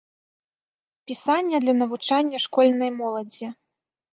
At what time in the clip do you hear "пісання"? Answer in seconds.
1.11-1.57